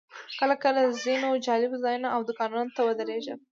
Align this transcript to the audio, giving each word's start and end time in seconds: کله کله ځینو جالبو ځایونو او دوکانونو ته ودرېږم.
کله 0.39 0.55
کله 0.63 0.81
ځینو 1.03 1.29
جالبو 1.45 1.77
ځایونو 1.83 2.07
او 2.15 2.19
دوکانونو 2.27 2.73
ته 2.75 2.81
ودرېږم. 2.87 3.39